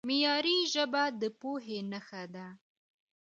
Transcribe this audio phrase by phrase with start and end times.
[0.09, 2.47] معیاري ژبه د پوهې نښه ده.